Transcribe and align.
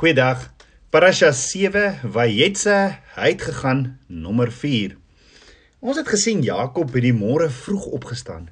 Goeiedag. 0.00 0.46
Parasha 0.88 1.28
7, 1.36 1.98
Vayetse, 2.08 2.74
hy 3.18 3.26
het 3.34 3.42
gegaan 3.44 3.80
nommer 4.08 4.48
4. 4.48 4.94
Ons 5.84 5.98
het 6.00 6.08
gesien 6.08 6.38
Jakob 6.40 6.94
het 6.96 7.04
die 7.04 7.12
môre 7.12 7.50
vroeg 7.52 7.84
opgestaan 7.98 8.46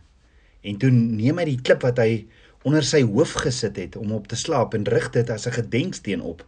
en 0.60 0.76
toe 0.82 0.90
neem 0.92 1.40
hy 1.40 1.46
die 1.48 1.62
klip 1.64 1.86
wat 1.86 2.02
hy 2.02 2.26
onder 2.68 2.84
sy 2.84 3.00
hoof 3.00 3.32
gesit 3.46 3.80
het 3.80 3.96
om 3.96 4.12
op 4.12 4.28
te 4.28 4.36
slaap 4.36 4.76
en 4.76 4.84
rig 4.92 5.08
dit 5.14 5.32
as 5.32 5.48
'n 5.48 5.56
gedenksteen 5.56 6.20
op. 6.20 6.44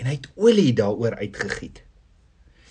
En 0.00 0.08
hy 0.08 0.14
het 0.16 0.30
olie 0.34 0.72
daaroor 0.72 1.18
uitgegiet. 1.20 1.82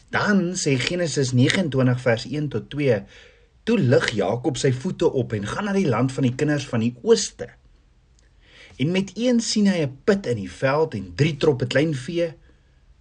Dan 0.09 0.57
sê 0.57 0.73
Genesis 0.81 1.29
29 1.31 2.01
vers 2.01 2.25
1 2.25 2.49
tot 2.49 2.69
2, 2.73 3.03
toe 3.63 3.77
lig 3.77 4.09
Jakob 4.17 4.57
sy 4.57 4.73
voete 4.73 5.13
op 5.13 5.33
en 5.33 5.45
gaan 5.45 5.65
na 5.65 5.73
die 5.77 5.89
land 5.89 6.11
van 6.11 6.23
die 6.23 6.35
kinders 6.35 6.65
van 6.65 6.79
die 6.79 6.95
ooste. 7.03 7.53
En 8.77 8.91
met 8.91 9.11
een 9.15 9.39
sien 9.39 9.67
hy 9.67 9.85
'n 9.85 9.97
put 10.03 10.25
in 10.25 10.35
die 10.35 10.51
veld 10.51 10.93
en 10.93 11.13
drie 11.15 11.37
troppe 11.37 11.67
klein 11.67 11.95
vee 11.95 12.33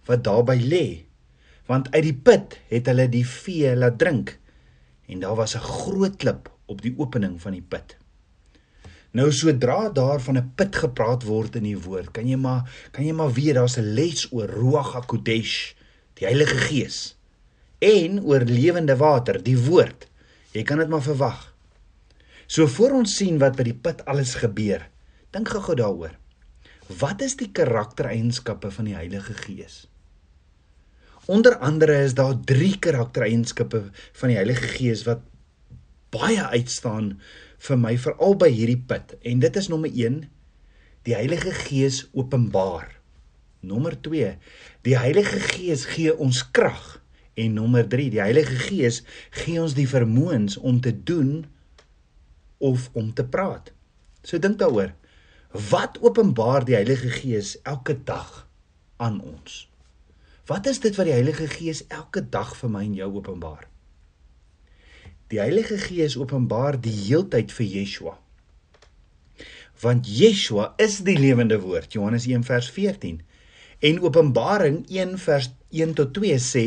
wat 0.05 0.23
daarby 0.23 0.57
lê. 0.73 1.05
Want 1.65 1.91
uit 1.91 2.03
die 2.03 2.19
put 2.27 2.59
het 2.67 2.85
hulle 2.85 3.09
die 3.09 3.27
vee 3.27 3.75
laat 3.75 3.97
drink. 3.97 4.39
En 5.07 5.19
daar 5.19 5.35
was 5.35 5.55
'n 5.55 5.59
groot 5.59 6.15
klip 6.15 6.51
op 6.65 6.81
die 6.81 6.93
opening 6.97 7.41
van 7.41 7.51
die 7.51 7.65
put. 7.67 7.97
Nou 9.11 9.31
sodra 9.31 9.89
daar 9.89 10.21
van 10.21 10.37
'n 10.37 10.51
put 10.55 10.75
gepraat 10.75 11.23
word 11.23 11.55
in 11.55 11.63
die 11.63 11.79
woord, 11.79 12.11
kan 12.11 12.27
jy 12.27 12.35
maar 12.35 12.87
kan 12.91 13.05
jy 13.05 13.13
maar 13.13 13.33
weet 13.33 13.55
daar's 13.55 13.77
'n 13.77 13.93
les 13.93 14.31
oor 14.31 14.49
Ruach 14.49 14.93
HaKodesh, 14.93 15.73
die 16.13 16.25
Heilige 16.25 16.57
Gees 16.57 17.15
en 17.79 18.23
oor 18.23 18.39
lewende 18.39 18.95
water, 18.95 19.43
die 19.43 19.57
woord. 19.57 20.07
Jy 20.51 20.63
kan 20.63 20.77
dit 20.77 20.89
maar 20.89 21.03
verwag. 21.03 21.53
So 22.47 22.67
voor 22.67 22.91
ons 22.91 23.15
sien 23.15 23.37
wat 23.41 23.55
by 23.55 23.63
die 23.63 23.73
put 23.73 24.05
alles 24.05 24.35
gebeur, 24.39 24.89
Dink 25.35 25.49
gou-gou 25.51 25.75
daaroor. 25.75 26.13
Wat 26.95 27.19
is 27.25 27.33
die 27.35 27.49
karaktereienskappe 27.51 28.69
van 28.71 28.87
die 28.87 28.95
Heilige 28.95 29.33
Gees? 29.35 29.81
Onder 31.27 31.57
andere 31.57 31.97
is 32.05 32.15
daar 32.15 32.37
3 32.47 32.77
karaktereienskappe 32.79 33.81
van 33.91 34.31
die 34.31 34.37
Heilige 34.37 34.69
Gees 34.77 35.03
wat 35.03 35.25
baie 36.15 36.39
uitstaan 36.39 37.17
vir 37.67 37.81
my 37.81 37.97
veral 37.99 38.39
by 38.39 38.47
hierdie 38.53 38.79
put 38.79 39.17
en 39.27 39.43
dit 39.43 39.59
is 39.59 39.67
nommer 39.67 39.91
1 39.91 40.21
die 41.03 41.17
Heilige 41.19 41.51
Gees 41.65 42.05
openbaar. 42.13 42.93
Nommer 43.59 43.99
2 44.07 44.35
die 44.87 44.95
Heilige 44.95 45.43
Gees 45.51 45.83
gee 45.97 46.15
ons 46.15 46.45
krag 46.55 47.01
en 47.35 47.57
nommer 47.59 47.83
3 47.83 48.11
die 48.13 48.23
Heilige 48.23 48.61
Gees 48.69 49.03
gee 49.43 49.59
ons 49.59 49.75
die 49.75 49.89
vermoëns 49.89 50.61
om 50.61 50.79
te 50.79 50.95
doen 50.95 51.41
of 52.63 52.87
om 52.93 53.11
te 53.11 53.27
praat. 53.27 53.73
So 54.23 54.39
dink 54.39 54.61
daaroor. 54.63 54.95
Wat 55.55 56.01
openbaar 56.01 56.65
die 56.65 56.75
Heilige 56.75 57.09
Gees 57.09 57.61
elke 57.61 58.03
dag 58.03 58.47
aan 58.97 59.21
ons? 59.21 59.69
Wat 60.45 60.65
is 60.67 60.81
dit 60.83 60.95
wat 60.95 61.07
die 61.07 61.13
Heilige 61.13 61.47
Gees 61.47 61.85
elke 61.87 62.19
dag 62.29 62.51
vir 62.59 62.73
my 62.73 62.81
en 62.83 62.97
jou 62.97 63.07
openbaar? 63.21 63.61
Die 65.31 65.39
Heilige 65.39 65.77
Gees 65.79 66.17
openbaar 66.19 66.75
die 66.81 66.91
heeltyd 66.91 67.55
vir 67.55 67.65
Yeshua. 67.71 68.17
Want 69.79 70.09
Yeshua 70.11 70.73
is 70.75 70.99
die 71.07 71.15
lewende 71.15 71.61
woord, 71.63 71.95
Johannes 71.95 72.27
1 72.27 72.43
vers 72.43 72.67
14. 72.75 73.21
En 73.85 73.99
Openbaring 74.01 74.79
1 74.89 75.17
vers 75.21 75.51
1 75.69 75.93
tot 75.93 76.13
2 76.15 76.37
sê 76.41 76.63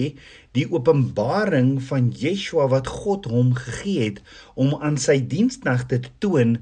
die 0.56 0.66
openbaring 0.70 1.70
van 1.88 2.11
Yeshua 2.14 2.66
wat 2.72 2.91
God 3.00 3.28
hom 3.30 3.55
gegee 3.56 4.05
het 4.08 4.20
om 4.55 4.74
aan 4.84 4.98
sy 5.02 5.16
diensknegte 5.33 5.98
te 6.05 6.12
toon 6.22 6.56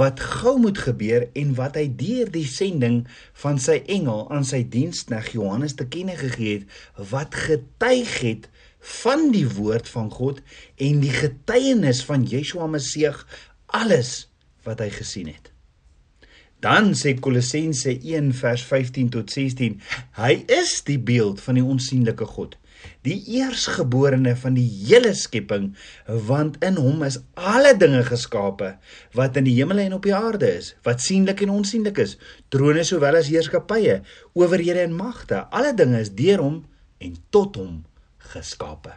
wat 0.00 0.20
gou 0.20 0.56
moet 0.62 0.80
gebeur 0.86 1.28
en 1.38 1.54
wat 1.60 1.78
hy 1.80 1.86
deur 2.02 2.32
die 2.34 2.46
sending 2.48 3.02
van 3.44 3.60
sy 3.62 3.78
engel 3.96 4.26
aan 4.34 4.46
sy 4.48 4.62
dienskneg 4.74 5.32
Johannes 5.36 5.76
te 5.78 5.86
kenne 5.94 6.18
gegee 6.20 6.60
het 6.60 7.06
wat 7.12 7.38
getuig 7.46 8.18
het 8.26 8.50
van 9.04 9.30
die 9.34 9.46
woord 9.56 9.88
van 9.94 10.10
God 10.10 10.42
en 10.76 11.00
die 11.04 11.14
getuienis 11.14 12.02
van 12.08 12.26
Yeshua 12.28 12.68
Messie 12.68 13.08
alles 13.72 14.12
wat 14.66 14.82
hy 14.82 14.90
gesien 14.92 15.32
het. 15.32 15.51
Dan 16.62 16.92
sê 16.94 17.16
Kolossense 17.18 17.96
1 17.98 18.30
vers 18.38 18.62
15 18.62 19.10
tot 19.10 19.30
16, 19.34 19.80
hy 20.20 20.34
is 20.46 20.76
die 20.86 20.98
beeld 20.98 21.42
van 21.42 21.58
die 21.58 21.64
onsigbare 21.66 22.28
God, 22.30 22.54
die 23.06 23.18
eersgeborene 23.34 24.36
van 24.38 24.54
die 24.54 24.66
hele 24.86 25.10
skepping, 25.18 25.72
want 26.06 26.60
in 26.62 26.78
hom 26.78 27.02
is 27.06 27.18
alle 27.34 27.74
dinge 27.78 28.04
geskape 28.06 28.76
wat 29.18 29.38
in 29.38 29.46
die 29.50 29.56
hemel 29.58 29.82
en 29.82 29.98
op 29.98 30.06
die 30.06 30.14
aarde 30.14 30.52
is, 30.60 30.72
wat 30.86 31.02
sienlik 31.02 31.42
en 31.42 31.54
onsienlik 31.58 31.98
is, 32.02 32.16
trone 32.54 32.86
sowel 32.86 33.18
as 33.18 33.30
heerskappye, 33.30 33.98
owerhede 34.38 34.86
en 34.86 34.94
magte, 34.94 35.42
alle 35.50 35.74
dinge 35.74 35.98
is 36.02 36.14
deur 36.14 36.42
hom 36.46 36.60
en 37.02 37.18
tot 37.34 37.58
hom 37.58 37.80
geskape. 38.32 38.94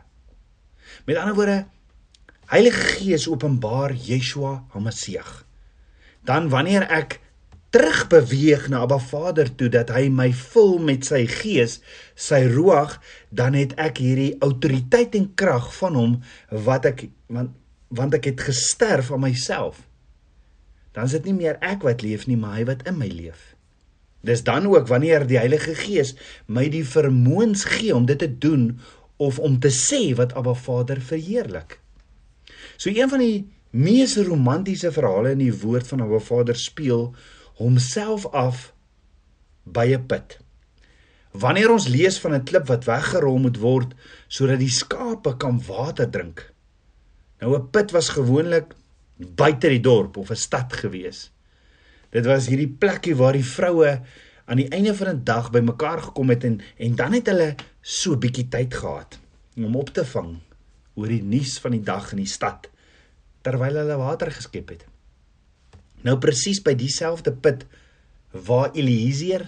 Met 1.10 1.18
ander 1.18 1.38
woorde, 1.38 1.60
Heilige 2.46 3.00
Gees 3.00 3.26
openbaar 3.26 3.96
Yeshua 3.98 4.60
HaMashiach. 4.70 5.40
Dan 6.30 6.52
wanneer 6.54 6.86
ek 6.94 7.24
terug 7.76 8.06
beweeg 8.08 8.70
na 8.72 8.86
Abba 8.86 9.02
Vader 9.04 9.50
toe 9.60 9.68
dat 9.68 9.90
hy 9.92 10.06
my 10.08 10.30
vul 10.32 10.78
met 10.80 11.04
sy 11.04 11.26
gees, 11.28 11.82
sy 12.16 12.46
ruach, 12.48 13.02
dan 13.36 13.58
het 13.58 13.74
ek 13.82 14.00
hierdie 14.00 14.38
autoriteit 14.46 15.18
en 15.20 15.28
krag 15.36 15.68
van 15.82 15.98
hom 16.00 16.14
wat 16.68 16.88
ek 16.88 17.08
want 17.28 17.52
want 17.96 18.16
ek 18.18 18.26
het 18.32 18.42
gesterf 18.48 19.12
aan 19.14 19.22
myself. 19.24 19.78
Dan 20.96 21.06
is 21.06 21.14
dit 21.16 21.28
nie 21.30 21.36
meer 21.38 21.60
ek 21.64 21.84
wat 21.86 22.02
leef 22.04 22.26
nie, 22.28 22.36
maar 22.40 22.58
hy 22.58 22.64
wat 22.68 22.82
in 22.90 22.98
my 22.98 23.08
leef. 23.12 23.54
Dis 24.26 24.42
dan 24.44 24.66
ook 24.68 24.90
wanneer 24.90 25.28
die 25.30 25.38
Heilige 25.38 25.76
Gees 25.78 26.16
my 26.48 26.66
die 26.74 26.84
vermoëns 26.88 27.68
gee 27.76 27.94
om 27.96 28.08
dit 28.10 28.20
te 28.20 28.32
doen 28.32 28.72
of 29.22 29.38
om 29.40 29.60
te 29.62 29.70
sê 29.72 30.16
wat 30.18 30.34
Abba 30.36 30.56
Vader 30.58 31.00
verheerlik. 31.00 31.78
So 32.76 32.90
een 32.90 33.12
van 33.12 33.22
die 33.22 33.46
mees 33.76 34.18
romantiese 34.18 34.92
verhale 34.96 35.36
in 35.36 35.44
die 35.46 35.54
woord 35.54 35.88
van 35.92 36.04
Abba 36.08 36.20
Vader 36.24 36.58
speel 36.58 37.12
homself 37.56 38.26
af 38.32 38.74
by 39.64 39.94
'n 39.96 40.06
put. 40.06 40.40
Wanneer 41.32 41.72
ons 41.72 41.88
lees 41.88 42.20
van 42.20 42.34
'n 42.34 42.44
klip 42.44 42.68
wat 42.68 42.86
weggerol 42.86 43.38
moet 43.38 43.58
word 43.58 43.94
sodat 44.28 44.60
die 44.60 44.70
skape 44.70 45.38
kan 45.38 45.62
water 45.68 46.10
drink. 46.10 46.54
Nou 47.40 47.56
'n 47.58 47.70
put 47.70 47.92
was 47.92 48.10
gewoonlik 48.10 48.74
buite 49.18 49.68
die 49.68 49.80
dorp 49.80 50.18
of 50.18 50.30
'n 50.30 50.36
stad 50.36 50.74
gewees. 50.74 51.32
Dit 52.10 52.26
was 52.26 52.48
hierdie 52.48 52.76
plekkie 52.80 53.16
waar 53.16 53.34
die 53.34 53.46
vroue 53.46 54.02
aan 54.46 54.58
die 54.58 54.70
einde 54.70 54.96
van 54.96 55.08
'n 55.08 55.24
dag 55.24 55.52
bymekaar 55.52 56.02
gekom 56.02 56.30
het 56.30 56.44
en 56.44 56.62
en 56.78 56.96
dan 56.96 57.14
het 57.14 57.28
hulle 57.28 57.56
so 57.82 58.14
'n 58.14 58.20
bietjie 58.20 58.48
tyd 58.48 58.74
gehad 58.74 59.20
om 59.56 59.76
op 59.76 59.90
te 59.90 60.06
vang 60.06 60.40
oor 60.94 61.08
die 61.08 61.24
nuus 61.24 61.60
van 61.60 61.72
die 61.72 61.84
dag 61.84 62.12
in 62.12 62.18
die 62.18 62.34
stad 62.38 62.70
terwyl 63.42 63.76
hulle 63.76 63.98
water 63.98 64.32
geskep 64.32 64.70
het. 64.70 64.86
Nou 66.06 66.18
presies 66.22 66.62
by 66.62 66.76
dieselfde 66.78 67.34
put 67.34 67.66
waar 68.46 68.74
Eliezer 68.78 69.48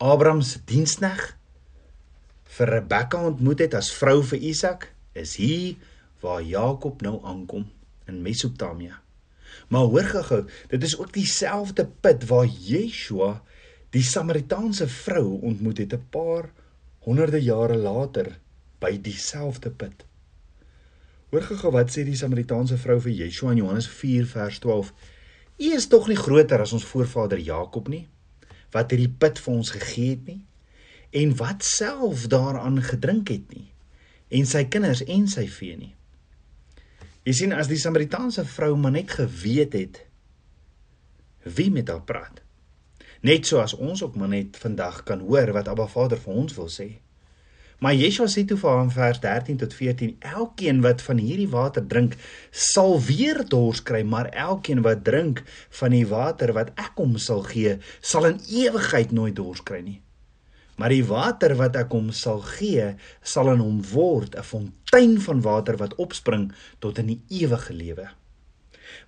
Abraham 0.00 0.42
se 0.44 0.60
dienskneg 0.68 1.20
vir 2.56 2.72
Rebekka 2.74 3.20
ontmoet 3.30 3.62
het 3.64 3.76
as 3.78 3.92
vrou 3.94 4.20
vir 4.26 4.42
Isak, 4.50 4.88
is 5.16 5.36
hier 5.40 5.78
waar 6.20 6.42
Jakob 6.44 7.00
nou 7.04 7.20
aankom 7.24 7.64
in 8.10 8.20
Mesopotamia. 8.24 8.98
Maar 9.70 9.86
hoor 9.92 10.08
gou, 10.26 10.40
dit 10.68 10.82
is 10.82 10.96
ook 10.98 11.12
dieselfde 11.14 11.86
put 12.02 12.26
waar 12.28 12.46
Yeshua 12.46 13.38
die 13.94 14.02
Samaritaanse 14.06 14.86
vrou 14.88 15.40
ontmoet 15.40 15.78
het 15.78 15.94
'n 15.94 16.06
paar 16.10 16.50
honderde 17.06 17.40
jare 17.42 17.76
later 17.76 18.38
by 18.78 19.00
dieselfde 19.00 19.70
put. 19.70 20.04
Hoor 21.30 21.42
gou 21.42 21.72
wat 21.72 21.90
sê 21.90 22.04
die 22.04 22.16
Samaritaanse 22.16 22.76
vrou 22.76 23.00
vir 23.00 23.12
Yeshua 23.12 23.50
in 23.50 23.56
Johannes 23.56 23.88
4 23.88 24.26
vers 24.26 24.58
12. 24.58 24.92
U 25.60 25.72
is 25.76 25.88
tog 25.92 26.08
nie 26.08 26.16
groter 26.16 26.62
as 26.64 26.72
ons 26.72 26.86
voorvader 26.88 27.40
Jakob 27.44 27.90
nie 27.92 28.06
wat 28.74 28.92
hierdie 28.92 29.10
put 29.22 29.40
vir 29.42 29.52
ons 29.52 29.72
gegee 29.74 30.14
het 30.14 30.28
nie 30.30 30.40
en 31.20 31.34
wat 31.40 31.66
self 31.66 32.28
daaraan 32.32 32.78
gedrink 32.86 33.32
het 33.34 33.48
nie 33.52 33.66
en 34.38 34.46
sy 34.46 34.62
kinders 34.70 35.02
en 35.10 35.26
sy 35.28 35.48
vee 35.50 35.76
nie. 35.76 35.94
Jy 37.26 37.34
sien 37.36 37.52
as 37.52 37.68
die 37.68 37.80
Samaritaanse 37.82 38.46
vrou 38.48 38.76
maar 38.78 38.94
net 38.94 39.10
geweet 39.18 39.74
het 39.76 40.00
wie 41.44 41.68
met 41.72 41.90
haar 41.90 42.04
praat. 42.06 42.40
Net 43.26 43.48
so 43.48 43.60
as 43.60 43.74
ons 43.76 44.02
ook 44.06 44.16
maar 44.16 44.30
net 44.32 44.56
vandag 44.60 45.02
kan 45.08 45.20
hoor 45.26 45.52
wat 45.56 45.68
Abba 45.68 45.88
Vader 45.90 46.20
vir 46.20 46.40
ons 46.44 46.56
wil 46.56 46.70
sê. 46.72 46.88
Maar 47.80 47.94
Yeshua 47.96 48.26
sê 48.28 48.42
toe 48.44 48.58
vir 48.60 48.74
hom 48.76 48.90
vers 48.92 49.18
13 49.22 49.56
tot 49.62 49.72
14: 49.72 50.10
Elkeen 50.20 50.82
wat 50.84 51.00
van 51.00 51.16
hierdie 51.16 51.48
water 51.48 51.86
drink, 51.88 52.18
sal 52.52 52.98
weer 53.00 53.40
dors 53.48 53.80
kry, 53.80 54.02
maar 54.04 54.28
elkeen 54.36 54.82
wat 54.84 55.00
drink 55.06 55.40
van 55.78 55.96
die 55.96 56.04
water 56.10 56.52
wat 56.52 56.74
ek 56.76 57.00
hom 57.00 57.16
sal 57.16 57.40
gee, 57.48 57.78
sal 58.04 58.28
in 58.28 58.36
ewigheid 58.52 59.16
nooit 59.16 59.38
dors 59.38 59.64
kry 59.64 59.80
nie. 59.86 59.96
Maar 60.76 60.92
die 60.92 61.06
water 61.08 61.56
wat 61.56 61.80
ek 61.80 61.96
hom 61.96 62.12
sal 62.12 62.44
gee, 62.44 62.84
sal 63.24 63.48
in 63.54 63.64
hom 63.64 63.80
word 63.94 64.36
'n 64.36 64.44
fontein 64.44 65.16
van 65.20 65.40
water 65.40 65.80
wat 65.80 65.96
opspring 65.96 66.52
tot 66.84 67.00
in 67.00 67.16
die 67.16 67.20
ewige 67.40 67.72
lewe. 67.72 68.10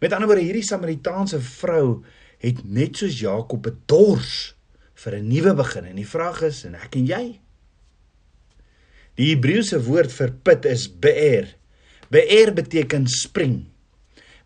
Met 0.00 0.12
ander 0.12 0.28
woorde, 0.28 0.48
hierdie 0.48 0.64
Samaritaanse 0.64 1.40
vrou 1.40 2.04
het 2.40 2.64
net 2.64 2.96
soos 2.96 3.20
Jakob 3.20 3.66
'n 3.66 3.82
dors 3.86 4.54
vir 4.94 5.20
'n 5.20 5.28
nuwe 5.28 5.54
begin. 5.54 5.84
En 5.84 5.96
die 5.96 6.08
vraag 6.08 6.42
is, 6.42 6.64
en 6.64 6.74
ek 6.74 6.96
en 6.96 7.06
jy? 7.06 7.41
Die 9.20 9.32
Hebreëse 9.34 9.82
woord 9.84 10.12
vir 10.14 10.32
put 10.44 10.66
is 10.68 10.86
be'er. 10.88 11.50
Be'er 12.12 12.52
beteken 12.56 13.06
spring. 13.10 13.66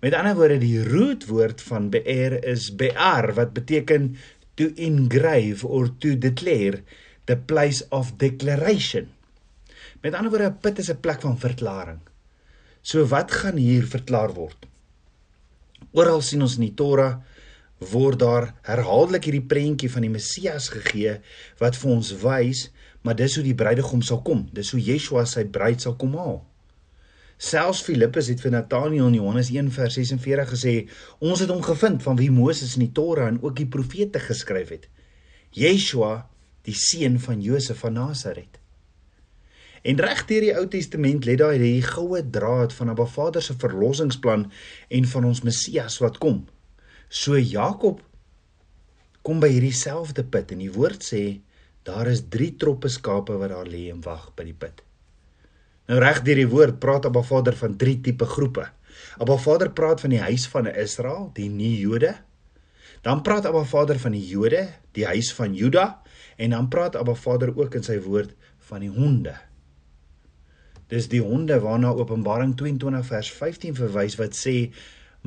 Met 0.02 0.14
ander 0.14 0.36
woorde, 0.38 0.58
die 0.62 0.82
rootwoord 0.82 1.62
van 1.68 1.90
be'er 1.90 2.38
is 2.44 2.68
be'ar 2.74 3.32
wat 3.38 3.54
beteken 3.54 4.16
to 4.58 4.72
engrave 4.76 5.66
or 5.66 5.90
to 6.02 6.16
declare 6.18 6.82
the 7.26 7.36
place 7.36 7.84
of 7.90 8.16
declaration. 8.18 9.08
Met 10.02 10.14
ander 10.14 10.30
woorde, 10.30 10.50
'n 10.50 10.60
put 10.60 10.78
is 10.78 10.90
'n 10.90 11.00
plek 11.00 11.20
van 11.20 11.38
verklaring. 11.38 12.00
So 12.82 13.06
wat 13.06 13.30
gaan 13.30 13.56
hier 13.56 13.86
verklaar 13.86 14.32
word? 14.34 14.66
Oral 15.92 16.20
sien 16.20 16.42
ons 16.42 16.56
in 16.56 16.68
die 16.68 16.74
Torah 16.74 17.20
word 17.78 18.18
daar 18.18 18.54
herhaaldelik 18.62 19.24
hierdie 19.24 19.48
prentjie 19.48 19.90
van 19.90 20.02
die 20.06 20.12
Messias 20.12 20.68
gegee 20.68 21.20
wat 21.58 21.76
vir 21.76 21.90
ons 21.90 22.12
wys, 22.22 22.70
maar 23.06 23.14
dis 23.14 23.38
hoe 23.38 23.44
die 23.46 23.54
bruidegom 23.54 24.02
sal 24.02 24.18
kom. 24.26 24.48
Dis 24.52 24.72
hoe 24.74 24.82
Yeshua 24.82 25.22
sy 25.30 25.44
bruid 25.46 25.84
sal 25.84 25.94
kom 26.00 26.16
haal. 26.18 26.40
Selfs 27.36 27.84
Filippus 27.86 28.30
het 28.32 28.40
vir 28.42 28.54
Nathanael 28.54 29.10
in 29.12 29.18
Johannes 29.20 29.52
1:46 29.54 30.50
gesê, 30.50 30.74
"Ons 31.20 31.40
het 31.40 31.50
hom 31.52 31.62
gevind 31.62 32.02
van 32.02 32.16
wie 32.16 32.30
Moses 32.30 32.74
in 32.74 32.86
die 32.86 32.92
Torah 32.92 33.28
en 33.28 33.42
ook 33.42 33.56
die 33.56 33.66
profete 33.66 34.18
geskryf 34.18 34.68
het. 34.68 34.88
Yeshua, 35.50 36.28
die 36.62 36.74
seun 36.74 37.20
van 37.20 37.40
Josef 37.40 37.78
van 37.78 37.92
Nasaret." 37.92 38.58
En 39.82 40.00
reg 40.00 40.24
deur 40.26 40.40
die 40.40 40.56
Ou 40.56 40.66
Testament 40.66 41.24
lê 41.24 41.36
daar 41.36 41.52
hierdie 41.52 41.82
goue 41.82 42.30
draad 42.30 42.72
van 42.72 42.88
Abba 42.88 43.06
Vader 43.06 43.42
se 43.42 43.54
verlossingsplan 43.54 44.50
en 44.88 45.04
van 45.04 45.24
ons 45.24 45.42
Messias 45.42 45.98
wat 45.98 46.18
kom. 46.18 46.48
So 47.08 47.38
Jakob 47.38 48.02
kom 49.22 49.40
by 49.40 49.48
hierdie 49.48 49.74
selfde 49.74 50.24
put 50.24 50.50
en 50.50 50.58
die 50.58 50.72
woord 50.72 51.04
sê 51.04 51.40
daar 51.86 52.10
is 52.10 52.24
3 52.34 52.56
troppe 52.60 52.90
skape 52.90 53.36
wat 53.38 53.52
daar 53.54 53.68
lê 53.68 53.86
en 53.92 54.02
wag 54.04 54.28
by 54.36 54.46
die 54.48 54.56
put. 54.58 54.82
Nou 55.86 56.00
reg 56.02 56.22
deur 56.26 56.40
die 56.40 56.50
woord 56.50 56.80
praat 56.82 57.06
Abba 57.06 57.22
Vader 57.22 57.54
van 57.56 57.76
3 57.78 58.00
tipe 58.08 58.26
groepe. 58.26 58.66
Abba 59.22 59.36
Vader 59.38 59.70
praat 59.70 60.02
van 60.02 60.10
die 60.10 60.22
huis 60.22 60.48
van 60.50 60.66
Israel, 60.66 61.30
die 61.36 61.48
nie 61.48 61.76
Jode. 61.78 62.16
Dan 63.06 63.22
praat 63.22 63.46
Abba 63.46 63.62
Vader 63.64 64.00
van 64.02 64.16
die 64.16 64.24
Jode, 64.26 64.66
die 64.98 65.06
huis 65.06 65.30
van 65.36 65.54
Juda 65.54 66.02
en 66.36 66.50
dan 66.50 66.68
praat 66.68 66.96
Abba 66.96 67.14
Vader 67.14 67.54
ook 67.56 67.78
in 67.78 67.86
sy 67.86 68.00
woord 68.02 68.34
van 68.68 68.82
die 68.82 68.90
honde. 68.92 69.36
Dis 70.90 71.08
die 71.10 71.22
honde 71.22 71.58
waarna 71.62 71.94
Openbaring 71.98 72.54
22 72.58 73.06
vers 73.08 73.30
15 73.34 73.74
verwys 73.78 74.18
wat 74.20 74.36
sê 74.38 74.56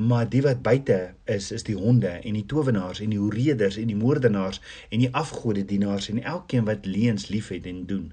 maar 0.00 0.28
die 0.28 0.40
wat 0.42 0.62
buite 0.64 0.98
is 1.24 1.50
is 1.52 1.64
die 1.66 1.76
honde 1.76 2.08
en 2.08 2.36
die 2.38 2.46
towenaars 2.48 3.02
en 3.04 3.12
die 3.12 3.18
hoereders 3.20 3.76
en 3.76 3.90
die 3.92 3.98
moordenaars 3.98 4.60
en 4.88 5.02
die 5.02 5.10
afgodedienaars 5.22 6.08
en 6.12 6.22
elkeen 6.22 6.64
wat 6.64 6.88
leuns 6.88 7.28
liefhet 7.28 7.66
en 7.68 7.84
doen. 7.86 8.06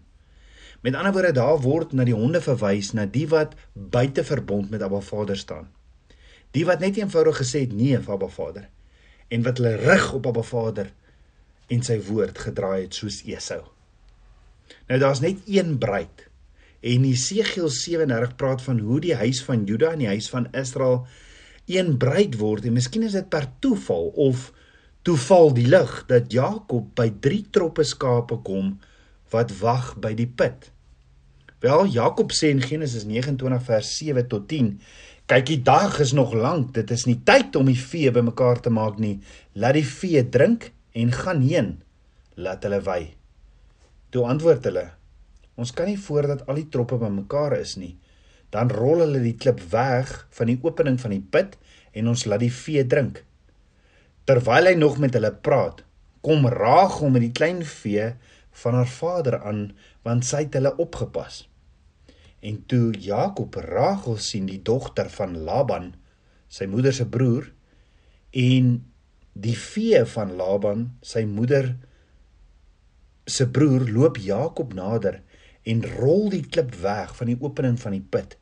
Met 0.81 0.95
ander 0.95 1.13
woorde 1.15 1.31
daar 1.37 1.61
word 1.63 1.95
na 1.95 2.03
die 2.07 2.17
honde 2.17 2.41
verwys 2.43 2.91
na 2.93 3.05
die 3.05 3.27
wat 3.31 3.55
buite 3.73 4.23
verbond 4.27 4.69
met 4.69 4.83
Abba 4.83 4.99
Vader 4.99 5.39
staan. 5.39 5.71
Die 6.51 6.65
wat 6.67 6.83
net 6.83 6.99
eenvoudig 6.99 7.39
gesê 7.39 7.63
het 7.65 7.73
nee 7.73 7.99
vir 7.99 8.15
Abba 8.17 8.29
Vader 8.35 8.67
en 9.27 9.43
wat 9.47 9.61
hulle 9.61 9.75
rig 9.87 10.11
op 10.13 10.27
Abba 10.27 10.43
Vader 10.43 10.91
en 11.71 11.83
sy 11.83 12.01
woord 12.09 12.39
gedraai 12.47 12.81
het 12.81 12.99
soos 12.99 13.23
Esau. 13.23 13.63
Nou 14.87 14.99
daar's 14.99 15.23
net 15.23 15.39
een 15.47 15.77
bruid 15.79 16.27
En 16.79 17.05
Jesegiel 17.07 17.69
37 17.69 18.35
praat 18.35 18.61
van 18.61 18.79
hoe 18.79 18.99
die 18.99 19.15
huis 19.15 19.43
van 19.43 19.63
Juda 19.65 19.91
en 19.91 20.03
die 20.03 20.07
huis 20.07 20.29
van 20.29 20.45
Israel 20.53 21.07
een 21.67 21.97
bruid 21.99 22.37
word 22.39 22.65
en 22.67 22.77
miskien 22.77 23.05
is 23.07 23.15
dit 23.17 23.27
per 23.29 23.49
toeval 23.63 24.11
of 24.27 24.51
toeval 25.07 25.53
die 25.55 25.67
lig 25.67 25.93
dat 26.09 26.31
Jakob 26.33 26.89
by 26.95 27.09
drie 27.23 27.43
troppe 27.51 27.85
skape 27.87 28.39
kom 28.47 28.77
wat 29.31 29.51
wag 29.59 29.93
by 29.99 30.13
die 30.15 30.27
put. 30.27 30.69
Wel 31.63 31.89
Jakob 31.91 32.31
sê 32.35 32.51
in 32.53 32.63
Genesis 32.63 33.03
29 33.07 33.63
vers 33.67 33.91
7 33.99 34.27
tot 34.31 34.47
10 34.51 34.75
kyk 35.27 35.47
die 35.49 35.61
dag 35.63 35.97
is 36.03 36.13
nog 36.15 36.35
lank 36.35 36.71
dit 36.77 36.91
is 36.95 37.07
nie 37.09 37.19
tyd 37.27 37.55
om 37.59 37.67
die 37.67 37.79
vee 37.79 38.13
bymekaar 38.15 38.61
te 38.63 38.71
maak 38.71 39.01
nie 39.03 39.17
laat 39.59 39.75
die 39.75 39.87
vee 39.87 40.23
drink 40.23 40.71
en 40.95 41.11
gaan 41.11 41.43
heen 41.43 41.73
laat 42.35 42.63
hulle 42.63 42.79
wy. 42.85 43.01
Toe 44.13 44.23
antwoord 44.29 44.69
hulle 44.69 44.87
Ons 45.57 45.73
kan 45.73 45.89
nie 45.89 45.97
voordat 45.97 46.43
al 46.45 46.59
die 46.59 46.67
troppe 46.69 46.99
bymekaar 47.01 47.55
is 47.57 47.75
nie. 47.81 47.95
Dan 48.57 48.71
rol 48.73 49.03
hulle 49.03 49.19
die 49.21 49.35
klip 49.37 49.59
weg 49.69 50.09
van 50.33 50.49
die 50.49 50.57
opening 50.65 50.95
van 50.97 51.13
die 51.13 51.21
put 51.21 51.59
en 51.93 52.07
ons 52.09 52.23
laat 52.25 52.41
die 52.41 52.53
vee 52.53 52.81
drink. 52.89 53.19
Terwyl 54.25 54.71
hy 54.71 54.73
nog 54.79 54.97
met 54.97 55.13
hulle 55.13 55.29
praat, 55.45 55.83
kom 56.25 56.47
Rachel 56.49 57.13
met 57.13 57.21
die 57.21 57.35
klein 57.37 57.61
vee 57.61 58.15
van 58.63 58.79
haar 58.79 58.89
vader 58.89 59.37
aan 59.45 59.61
want 60.07 60.25
sy 60.25 60.47
het 60.47 60.57
hulle 60.57 60.73
opgepas. 60.81 61.43
En 62.41 62.57
toe 62.65 62.95
Jakob 62.97 63.59
Rachel 63.61 64.17
sien 64.23 64.49
die 64.49 64.61
dogter 64.65 65.11
van 65.13 65.37
Laban, 65.45 65.91
sy 66.49 66.65
moeder 66.65 66.95
se 66.97 67.05
broer, 67.05 67.51
en 68.33 68.73
die 69.37 69.55
vee 69.57 70.01
van 70.15 70.33
Laban, 70.39 70.87
sy 71.05 71.27
moeder 71.29 71.75
se 73.29 73.45
broer, 73.53 73.85
loop 73.91 74.17
Jakob 74.23 74.73
nader 74.73 75.21
en 75.67 75.85
rol 75.99 76.31
die 76.33 76.45
klip 76.47 76.73
weg 76.81 77.13
van 77.19 77.29
die 77.29 77.37
opening 77.43 77.77
van 77.81 77.93
die 77.93 78.05
put 78.15 78.37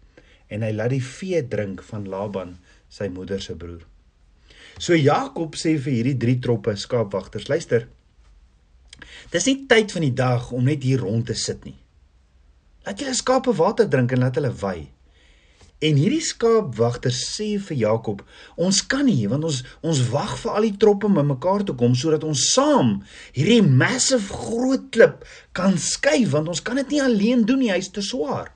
en 0.49 0.65
hy 0.65 0.71
laat 0.75 0.93
die 0.93 1.03
vee 1.03 1.41
drink 1.49 1.83
van 1.89 2.07
Laban 2.09 2.55
sy 2.91 3.09
moeder 3.11 3.41
se 3.41 3.55
broer. 3.59 3.83
So 4.77 4.95
Jakob 4.97 5.55
sê 5.55 5.77
vir 5.79 5.99
hierdie 5.99 6.17
drie 6.19 6.39
troppe 6.43 6.75
skaapwagters, 6.77 7.47
luister. 7.49 7.87
Dis 9.31 9.47
nie 9.47 9.63
tyd 9.69 9.93
van 9.95 10.03
die 10.03 10.15
dag 10.15 10.51
om 10.55 10.67
net 10.67 10.83
hier 10.83 11.03
rond 11.03 11.25
te 11.27 11.35
sit 11.37 11.63
nie. 11.67 11.77
Laat 12.85 13.01
julle 13.01 13.15
skape 13.17 13.55
water 13.57 13.87
drink 13.89 14.13
en 14.13 14.21
laat 14.21 14.37
hulle 14.37 14.51
wei. 14.61 14.79
En 15.83 15.97
hierdie 15.99 16.23
skaapwagter 16.23 17.11
sê 17.11 17.55
vir 17.67 17.77
Jakob, 17.81 18.21
ons 18.55 18.79
kan 18.89 19.03
nie 19.07 19.27
want 19.31 19.43
ons 19.47 19.59
ons 19.83 20.01
wag 20.13 20.37
vir 20.39 20.53
al 20.55 20.67
die 20.69 20.77
troppe 20.81 21.09
om 21.09 21.17
mekaar 21.19 21.65
te 21.67 21.75
kom 21.77 21.97
sodat 21.99 22.23
ons 22.27 22.45
saam 22.53 22.93
hierdie 23.35 23.63
massive 23.65 24.31
groot 24.31 24.87
klip 24.95 25.25
kan 25.57 25.75
skuif 25.75 26.31
want 26.31 26.51
ons 26.53 26.63
kan 26.63 26.79
dit 26.79 26.95
nie 26.95 27.03
alleen 27.03 27.43
doen 27.43 27.59
nie, 27.59 27.73
hy's 27.73 27.91
te 27.91 28.03
swaar. 28.05 28.54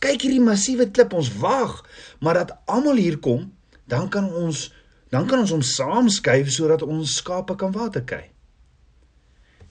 Kyk 0.00 0.24
hierdie 0.24 0.42
massiewe 0.42 0.88
klip, 0.88 1.12
ons 1.12 1.28
wag, 1.42 1.80
maar 2.24 2.40
dat 2.40 2.54
almal 2.70 3.00
hier 3.00 3.18
kom, 3.20 3.50
dan 3.90 4.08
kan 4.12 4.28
ons 4.32 4.70
dan 5.10 5.26
kan 5.26 5.42
ons 5.42 5.50
hom 5.50 5.62
saam 5.66 6.06
skuif 6.06 6.52
sodat 6.54 6.84
ons 6.86 7.16
skape 7.18 7.56
kan 7.58 7.72
water 7.74 8.04
kry. 8.06 8.28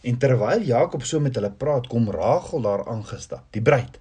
En 0.03 0.17
terwyl 0.19 0.65
Jakob 0.67 1.05
so 1.07 1.19
met 1.23 1.35
hulle 1.39 1.51
praat, 1.61 1.87
kom 1.87 2.09
Rachel 2.11 2.63
daar 2.67 2.83
aangestap, 2.91 3.45
die 3.55 3.63
bruid. 3.63 3.99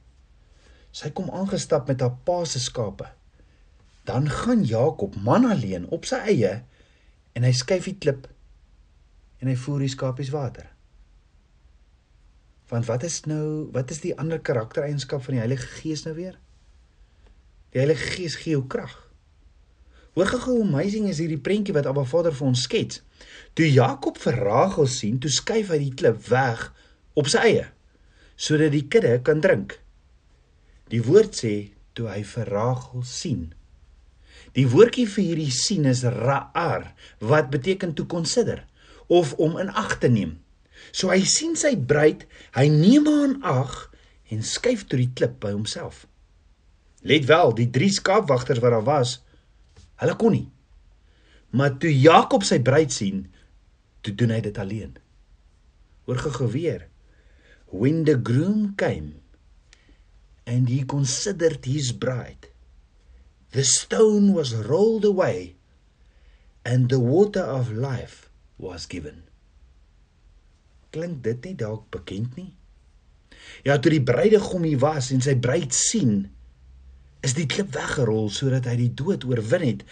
Sy 0.91 1.13
kom 1.15 1.31
aangestap 1.31 1.87
met 1.91 2.03
haar 2.03 2.17
pa 2.27 2.41
se 2.43 2.59
skape. 2.63 3.07
Dan 4.09 4.27
gaan 4.31 4.65
Jakob 4.67 5.15
man 5.23 5.47
alleen 5.47 5.87
op 5.95 6.09
sy 6.11 6.19
eie 6.33 6.53
en 7.39 7.47
hy 7.47 7.55
skuif 7.55 7.87
die 7.87 7.99
klip 8.03 8.27
en 9.39 9.51
hy 9.51 9.55
voer 9.55 9.85
die 9.87 9.93
skapies 9.93 10.33
water. 10.35 10.67
Want 12.69 12.87
wat 12.87 13.03
is 13.03 13.23
nou, 13.25 13.69
wat 13.73 13.91
is 13.91 14.03
die 14.05 14.15
ander 14.21 14.41
karaktereienskap 14.45 15.25
van 15.25 15.39
die 15.39 15.43
Heilige 15.43 15.67
Gees 15.79 16.05
nou 16.05 16.15
weer? 16.19 16.37
Die 17.73 17.81
Heilige 17.81 18.13
Gees 18.17 18.37
gee 18.41 18.57
jou 18.57 18.67
krag. 18.69 18.95
Hoor 20.19 20.27
gou 20.27 20.41
hoe 20.59 20.65
amazing 20.67 21.09
is 21.09 21.21
hierdie 21.23 21.41
prentjie 21.41 21.75
wat 21.77 21.87
Abba 21.87 22.05
Vader 22.09 22.35
vir 22.35 22.49
ons 22.49 22.65
skets. 22.67 23.03
Toe 23.55 23.69
Jakob 23.71 24.19
vir 24.21 24.41
Rachel 24.43 24.89
sien, 24.91 25.21
toe 25.23 25.31
skuif 25.31 25.71
hy 25.73 25.79
die 25.85 25.95
klip 25.95 26.25
weg 26.29 26.69
op 27.19 27.31
sy 27.31 27.45
eie 27.51 27.67
sodat 28.39 28.71
die 28.71 28.85
kudde 28.87 29.17
kan 29.27 29.41
drink. 29.43 29.73
Die 30.95 31.01
woord 31.03 31.35
sê 31.35 31.53
toe 31.99 32.07
hy 32.07 32.21
vir 32.23 32.51
Rachel 32.55 33.03
sien. 33.03 33.41
Die 34.55 34.67
woordjie 34.71 35.09
vir 35.11 35.25
hierdie 35.27 35.55
sien 35.55 35.89
is 35.91 36.05
ra'ar 36.07 36.93
wat 37.19 37.51
beteken 37.51 37.97
to 37.99 38.07
consider 38.07 38.63
of 39.11 39.35
om 39.43 39.59
in 39.59 39.73
ag 39.75 39.97
te 39.99 40.11
neem. 40.13 40.37
So 40.93 41.13
hy 41.13 41.23
sien 41.29 41.57
sy 41.59 41.75
bruid, 41.77 42.25
hy 42.57 42.67
neem 42.73 43.09
haar 43.09 43.27
in 43.29 43.37
ag 43.47 43.75
en 44.33 44.45
skuif 44.45 44.87
tot 44.87 45.01
die 45.01 45.11
klip 45.15 45.39
by 45.43 45.55
homself. 45.55 46.07
Let 47.07 47.29
wel, 47.31 47.55
die 47.57 47.69
drie 47.73 47.91
skaapwagters 47.95 48.61
wat 48.65 48.75
daar 48.75 48.87
was, 48.87 49.19
hulle 50.03 50.17
kon 50.19 50.35
nie. 50.35 50.49
Maar 51.55 51.79
toe 51.81 51.93
Jakob 51.95 52.45
sy 52.45 52.59
bruid 52.65 52.93
sien, 52.93 53.25
toe 54.05 54.13
doen 54.15 54.35
hy 54.35 54.43
dit 54.45 54.59
alleen. 54.61 54.99
Hoor 56.09 56.21
gou 56.25 56.51
weer. 56.53 56.87
When 57.69 58.05
the 58.09 58.17
groom 58.17 58.75
came 58.81 59.19
and 60.49 60.71
he 60.71 60.83
considered 60.83 61.65
his 61.67 61.93
bride. 61.93 62.49
The 63.53 63.65
stone 63.65 64.33
was 64.33 64.55
rolled 64.55 65.05
away, 65.05 65.57
and 66.65 66.89
the 66.89 66.99
water 66.99 67.43
of 67.43 67.71
life 67.71 68.31
was 68.57 68.87
given. 68.87 69.28
Klink 70.95 71.23
dit 71.25 71.45
nie 71.45 71.57
dalk 71.59 71.89
bekend 71.95 72.37
nie? 72.39 72.53
Ja, 73.67 73.79
toe 73.79 73.93
die 73.93 74.05
bruidegom 74.05 74.65
hier 74.67 74.81
was 74.83 75.11
en 75.15 75.23
sy 75.25 75.35
bruid 75.37 75.75
sien, 75.77 76.29
is 77.27 77.35
die 77.35 77.49
klip 77.51 77.73
weggerol 77.75 78.29
sodat 78.31 78.69
hy 78.71 78.77
die 78.79 78.93
dood 79.01 79.27
oorwin 79.27 79.65
het 79.65 79.85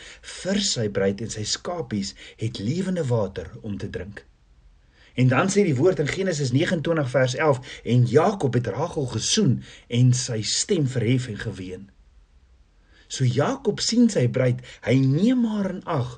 vir 0.43 0.61
sy 0.62 0.87
bruid 0.95 1.21
en 1.25 1.33
sy 1.33 1.43
skapies 1.49 2.15
het 2.41 2.61
lewende 2.62 3.05
water 3.09 3.50
om 3.67 3.75
te 3.81 3.91
drink. 3.91 4.23
En 5.17 5.31
dan 5.33 5.50
sê 5.50 5.65
die 5.65 5.76
woord 5.76 6.03
in 6.05 6.11
Genesis 6.12 6.53
29 6.53 7.11
vers 7.11 7.35
11 7.35 7.61
en 7.95 8.07
Jakob 8.11 8.55
het 8.59 8.71
Rachel 8.73 9.09
gesoen 9.17 9.59
en 9.88 10.12
sy 10.15 10.43
stem 10.45 10.87
verhef 10.93 11.29
en 11.33 11.38
geween. 11.41 11.87
So 13.09 13.25
Jakob 13.25 13.81
sien 13.85 14.09
sy 14.11 14.27
bruid, 14.33 14.63
hy 14.87 14.97
neem 14.99 15.45
haar 15.47 15.71
in 15.77 15.83
ag, 15.87 16.17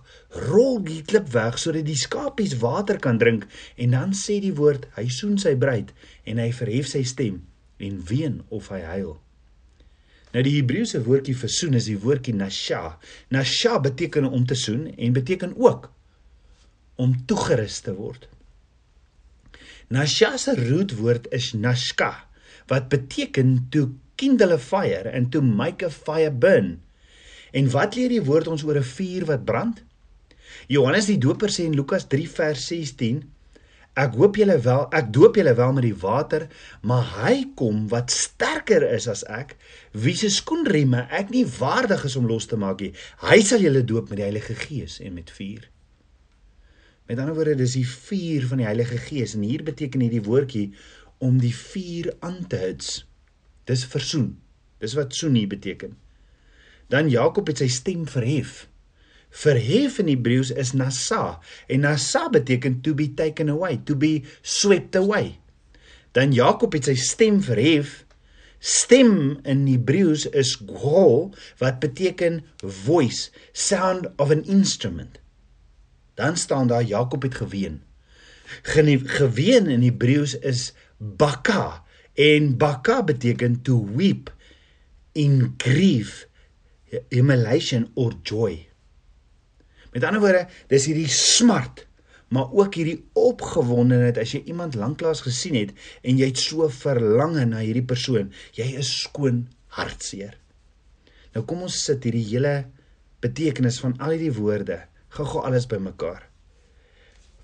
rol 0.49 0.81
die 0.85 1.03
klip 1.05 1.29
weg 1.35 1.59
sodat 1.61 1.87
die 1.89 1.99
skapies 1.99 2.57
water 2.63 3.01
kan 3.03 3.21
drink 3.21 3.45
en 3.77 3.97
dan 3.97 4.17
sê 4.17 4.39
die 4.41 4.55
woord, 4.57 4.89
hy 4.97 5.09
soen 5.13 5.37
sy 5.41 5.55
bruid 5.61 5.93
en 6.25 6.41
hy 6.41 6.49
verhef 6.57 6.89
sy 6.95 7.05
stem 7.05 7.43
en 7.79 8.01
ween 8.09 8.41
of 8.55 8.71
hy 8.73 8.81
huil. 8.89 9.17
Nou 10.33 10.43
die 10.45 10.59
Hebreëse 10.59 11.01
woordjie 11.07 11.37
vir 11.41 11.53
soen 11.53 11.77
is 11.79 11.87
die 11.89 11.99
woordjie 12.01 12.35
nasha. 12.37 12.99
Nasha 13.33 13.79
beteken 13.85 14.29
om 14.29 14.45
te 14.49 14.57
soen 14.59 14.89
en 14.97 15.17
beteken 15.17 15.55
ook 15.57 15.89
om 17.01 17.15
toegerus 17.31 17.81
te 17.87 17.95
word. 17.97 18.27
Nasha 19.95 20.35
se 20.37 20.53
rootwoord 20.59 21.31
is 21.33 21.55
nashka 21.57 22.11
wat 22.69 22.91
beteken 22.93 23.57
to 23.73 23.89
kindle 24.19 24.53
a 24.57 24.59
fire 24.59 25.07
and 25.15 25.33
to 25.33 25.43
make 25.43 25.85
a 25.87 25.91
fire 25.91 26.35
burn. 26.35 26.79
En 27.55 27.71
wat 27.73 27.97
leer 27.97 28.13
die 28.13 28.25
woord 28.25 28.51
ons 28.51 28.65
oor 28.67 28.79
'n 28.79 28.91
vuur 28.95 29.25
wat 29.31 29.45
brand? 29.45 29.85
Johannes 30.67 31.07
die 31.07 31.19
Doper 31.19 31.49
sê 31.49 31.65
in 31.65 31.77
Lukas 31.77 32.07
3 32.07 32.29
vers 32.29 32.67
16: 32.67 33.23
Ek 33.99 34.15
hoop 34.15 34.37
julle 34.39 34.59
wel, 34.63 34.85
ek 34.95 35.09
doop 35.13 35.37
julle 35.37 35.55
wel 35.59 35.73
met 35.73 35.83
die 35.83 35.97
water, 36.03 36.47
maar 36.83 37.07
hy 37.25 37.49
kom 37.59 37.89
wat 37.89 38.13
sterker 38.15 38.85
is 38.93 39.09
as 39.11 39.25
ek, 39.27 39.57
wie 39.93 40.15
se 40.15 40.31
skoenremme 40.31 41.09
ek 41.11 41.33
nie 41.35 41.47
waardig 41.59 42.05
is 42.05 42.17
om 42.17 42.29
los 42.31 42.47
te 42.47 42.57
maak 42.57 42.85
nie. 42.85 42.93
Hy 43.27 43.41
sal 43.43 43.65
julle 43.65 43.83
doop 43.83 44.13
met 44.13 44.21
die 44.21 44.29
Heilige 44.29 44.55
Gees 44.55 45.01
en 45.01 45.17
met 45.19 45.33
vuur. 45.35 45.67
Met 47.09 47.19
ander 47.19 47.35
woorde, 47.35 47.57
dis 47.57 47.75
die 47.81 47.89
vuur 47.89 48.47
van 48.53 48.63
die 48.63 48.69
Heilige 48.69 49.01
Gees 49.03 49.35
en 49.35 49.43
hier 49.43 49.65
beteken 49.67 50.05
hierdie 50.05 50.23
woordjie 50.23 50.67
om 51.25 51.41
die 51.43 51.55
vuur 51.57 52.13
aan 52.23 52.45
te 52.47 52.61
hits. 52.61 53.08
Dis 53.69 53.85
versoen. 53.85 54.33
Dis 54.81 54.95
wat 54.97 55.15
soenie 55.15 55.47
beteken. 55.47 55.97
Dan 56.89 57.11
Jakob 57.13 57.51
het 57.51 57.61
sy 57.61 57.69
stem 57.73 58.07
verhef. 58.09 58.65
Verhef 59.29 59.99
in 60.01 60.09
Hebreëus 60.09 60.55
is 60.57 60.73
nasa 60.73 61.37
en 61.69 61.85
nasa 61.85 62.29
beteken 62.33 62.81
to 62.81 62.95
be 62.97 63.11
taken 63.13 63.53
away, 63.53 63.77
to 63.85 63.97
be 63.97 64.25
swept 64.41 64.97
away. 64.97 65.37
Dan 66.17 66.33
Jakob 66.33 66.73
het 66.73 66.89
sy 66.89 66.97
stem 66.97 67.43
verhef. 67.45 68.07
Stem 68.59 69.37
in 69.47 69.67
Hebreëus 69.69 70.25
is 70.33 70.57
go 70.57 71.31
wat 71.61 71.79
beteken 71.85 72.41
voice, 72.65 73.29
sound 73.53 74.09
of 74.17 74.33
an 74.35 74.43
instrument. 74.49 75.21
Dan 76.19 76.37
staan 76.37 76.67
daar 76.73 76.83
Jakob 76.83 77.23
het 77.23 77.35
geween. 77.35 77.83
Geween 78.65 79.69
in 79.69 79.85
Hebreëus 79.85 80.39
is 80.41 80.73
baka 80.97 81.85
En 82.19 82.57
baka 82.59 83.03
beteken 83.07 83.61
to 83.63 83.79
weep 83.95 84.33
in 85.15 85.55
grief, 85.57 86.27
emulation 87.15 87.87
or 87.95 88.17
joy. 88.23 88.57
Met 89.95 90.05
ander 90.05 90.23
woorde, 90.23 90.49
dis 90.71 90.89
hierdie 90.91 91.11
smart, 91.13 91.85
maar 92.35 92.51
ook 92.53 92.75
hierdie 92.77 92.99
opgewondenheid 93.17 94.19
as 94.21 94.35
jy 94.35 94.43
iemand 94.51 94.77
lanklaas 94.77 95.23
gesien 95.25 95.57
het 95.57 95.71
en 96.03 96.19
jy 96.21 96.29
het 96.33 96.43
so 96.43 96.67
verlang 96.73 97.39
na 97.49 97.63
hierdie 97.63 97.87
persoon, 97.87 98.33
jy 98.57 98.67
is 98.83 98.91
skoon 99.05 99.47
hartseer. 99.79 100.35
Nou 101.37 101.45
kom 101.49 101.65
ons 101.69 101.79
sit 101.87 102.05
hierdie 102.05 102.27
hele 102.33 102.57
betekenis 103.25 103.81
van 103.85 103.97
al 104.03 104.17
hierdie 104.17 104.35
woorde, 104.37 104.83
gou-gou 105.15 105.47
alles 105.47 105.69
bymekaar. 105.71 106.27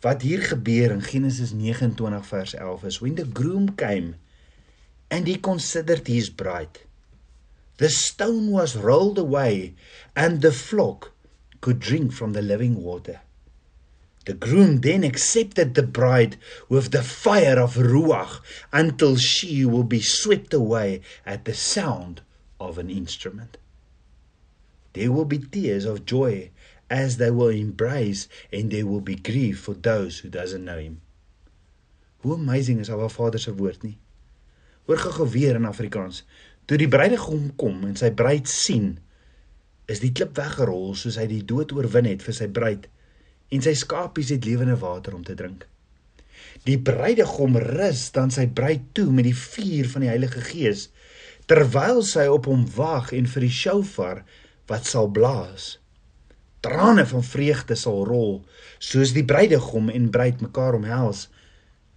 Wat 0.05 0.27
hier 0.27 0.43
gebeur 0.45 0.93
in 0.93 1.01
Genesis 1.05 1.55
29 1.57 2.27
vers 2.29 2.59
11 2.59 2.85
is 2.91 3.01
when 3.01 3.17
the 3.17 3.29
groom 3.39 3.71
came 3.81 4.19
and 5.15 5.29
he 5.29 5.37
considered 5.37 6.09
his 6.09 6.29
bride. 6.29 6.81
The 7.77 7.89
stone 7.89 8.51
was 8.51 8.75
rolled 8.75 9.17
away, 9.17 9.75
and 10.17 10.43
the 10.43 10.51
flock 10.51 11.13
could 11.61 11.79
drink 11.79 12.13
from 12.13 12.33
the 12.33 12.43
living 12.43 12.83
water. 12.83 13.21
The 14.27 14.35
groom 14.35 14.81
then 14.81 15.05
accepted 15.05 15.75
the 15.75 15.85
bride 15.85 16.37
with 16.69 16.91
the 16.91 17.05
fire 17.05 17.61
of 17.61 17.77
Ruach 17.77 18.41
until 18.73 19.15
she 19.15 19.65
will 19.65 19.85
be 19.85 20.01
swept 20.01 20.53
away 20.53 21.03
at 21.25 21.45
the 21.45 21.55
sound 21.55 22.23
of 22.59 22.77
an 22.77 22.91
instrument. 22.91 23.57
There 24.95 25.13
will 25.13 25.27
be 25.27 25.39
tears 25.39 25.85
of 25.85 26.07
joy 26.07 26.51
as 26.91 27.19
they 27.19 27.31
will 27.31 27.51
embrace, 27.51 28.27
and 28.53 28.69
there 28.73 28.87
will 28.87 29.01
be 29.01 29.15
grief 29.15 29.61
for 29.61 29.75
those 29.75 30.19
who 30.19 30.29
doesn't 30.29 30.65
know 30.65 30.79
him. 30.79 31.03
Hoe 32.25 32.33
amazing 32.33 32.81
is 32.81 32.91
our 32.91 33.09
Vader 33.09 33.39
se 33.39 33.53
woord 33.53 33.85
nie? 33.85 33.99
Hoor 34.85 35.01
gou 35.01 35.29
weer 35.33 35.57
in 35.57 35.65
Afrikaans. 35.69 36.25
Toe 36.65 36.77
die 36.81 36.89
bruidegom 36.89 37.51
kom 37.61 37.85
en 37.89 37.97
sy 37.97 38.11
bruid 38.17 38.49
sien, 38.49 38.95
is 39.89 40.01
die 40.01 40.13
klip 40.17 40.37
weggerol 40.39 40.95
soos 40.97 41.19
hy 41.21 41.27
die 41.29 41.45
dood 41.45 41.73
oorwin 41.77 42.09
het 42.09 42.25
vir 42.25 42.37
sy 42.37 42.49
bruid 42.49 42.89
en 43.53 43.63
sy 43.65 43.75
skapies 43.77 44.33
het 44.33 44.47
lewende 44.49 44.77
water 44.81 45.17
om 45.17 45.25
te 45.25 45.37
drink. 45.37 45.67
Die 46.65 46.79
bruidegom 46.81 47.59
rus 47.61 48.07
dan 48.15 48.33
sy 48.33 48.47
bruid 48.49 48.87
toe 48.97 49.11
met 49.13 49.29
die 49.29 49.37
vuur 49.37 49.91
van 49.93 50.05
die 50.07 50.11
Heilige 50.11 50.43
Gees 50.49 50.89
terwyl 51.51 52.01
sy 52.07 52.25
op 52.33 52.49
hom 52.49 52.65
wag 52.77 53.13
en 53.17 53.29
vir 53.29 53.45
die 53.45 53.53
shofar 53.53 54.23
wat 54.71 54.89
sal 54.89 55.11
blaas. 55.13 55.75
Trane 56.65 57.05
van 57.09 57.25
vreugde 57.25 57.77
sal 57.77 58.07
rol 58.09 58.39
soos 58.81 59.13
die 59.17 59.27
bruidegom 59.29 59.93
en 59.93 60.09
bruid 60.13 60.41
mekaar 60.45 60.81
omhels 60.81 61.27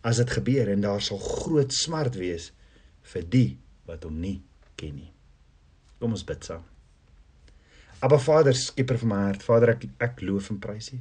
as 0.08 0.20
dit 0.20 0.36
gebeur 0.40 0.72
en 0.76 0.84
daar 0.84 1.04
sal 1.04 1.20
groot 1.24 1.72
smart 1.74 2.20
wees 2.20 2.52
vir 3.14 3.28
die 3.36 3.50
wat 3.88 4.04
hom 4.08 4.18
nie 4.22 4.40
ken 4.80 4.96
nie. 4.96 5.12
Kom 6.00 6.14
ons 6.14 6.26
bid 6.28 6.44
saam. 6.46 6.66
Aba 8.04 8.20
Vader, 8.22 8.54
skieper 8.54 9.00
van 9.02 9.10
my 9.10 9.22
hart, 9.26 9.46
Vader, 9.46 9.74
ek 9.74 9.88
ek 10.04 10.22
loof 10.22 10.52
en 10.54 10.60
prys 10.62 10.92
U. 10.94 11.00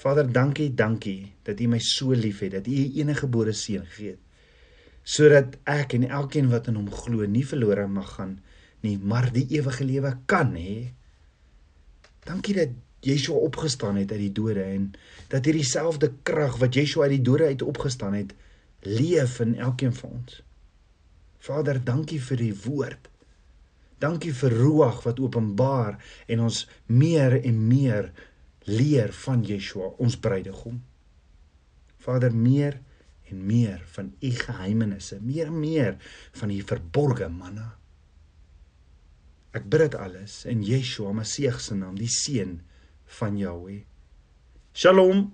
Vader, 0.00 0.28
dankie, 0.32 0.70
dankie 0.74 1.34
dat 1.44 1.60
U 1.60 1.68
my 1.68 1.80
so 1.82 2.16
liefhet, 2.16 2.56
dat 2.56 2.68
U 2.68 2.72
U 2.72 2.84
enige 3.00 3.26
gebore 3.26 3.52
seun 3.52 3.84
gegee 3.88 4.14
het 4.14 4.24
sodat 5.04 5.58
ek 5.68 5.92
en 5.98 6.06
elkeen 6.08 6.48
wat 6.48 6.70
in 6.70 6.78
hom 6.80 6.88
glo 6.88 7.26
nie 7.28 7.44
verlore 7.44 7.84
mag 7.92 8.08
gaan 8.16 8.38
nie, 8.84 8.96
maar 8.96 9.30
die 9.32 9.46
ewige 9.56 9.84
lewe 9.84 10.10
kan 10.28 10.52
hê. 10.56 10.92
Dankie 12.24 12.56
dat 12.56 12.72
Yeshua 13.04 13.36
opgestaan 13.44 13.96
het 14.00 14.12
uit 14.12 14.22
die 14.22 14.32
dode 14.32 14.64
en 14.64 14.90
dat 15.32 15.44
hierdie 15.44 15.64
selfde 15.68 16.10
krag 16.24 16.56
wat 16.60 16.76
Yeshua 16.76 17.08
uit 17.08 17.18
die 17.18 17.24
dode 17.24 17.48
uit 17.52 17.64
opgestaan 17.64 18.16
het, 18.16 18.32
leef 18.84 19.38
in 19.44 19.56
elkeen 19.60 19.92
van 19.96 20.18
ons. 20.20 20.40
Vader, 21.44 21.80
dankie 21.84 22.20
vir 22.24 22.40
die 22.40 22.54
woord. 22.64 23.10
Dankie 24.00 24.32
vir 24.36 24.54
Ruach 24.56 25.02
wat 25.04 25.20
openbaar 25.20 25.98
en 26.28 26.46
ons 26.46 26.64
meer 26.86 27.36
en 27.40 27.60
meer 27.68 28.10
leer 28.68 29.12
van 29.24 29.44
Yeshua, 29.44 29.92
ons 30.00 30.16
bruidegom. 30.16 30.80
Vader, 32.04 32.32
meer 32.32 32.80
en 33.30 33.46
meer 33.46 33.80
van 33.94 34.12
u 34.20 34.30
geheimenisse, 34.30 35.20
meer 35.20 35.48
en 35.48 35.60
meer 35.60 35.96
van 36.40 36.52
u 36.52 36.60
verborgde 36.64 37.28
manna. 37.32 37.70
Ek 39.54 39.68
bid 39.70 39.86
dit 39.86 39.96
alles 40.00 40.42
in 40.50 40.64
Yeshua, 40.66 41.12
Messie 41.14 41.52
se 41.62 41.76
naam, 41.78 41.96
die 41.96 42.10
seun 42.10 42.58
van 43.20 43.38
Jahweh. 43.38 43.84
Shalom. 44.74 45.28